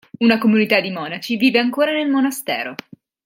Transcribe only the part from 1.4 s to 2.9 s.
ancora nel monastero.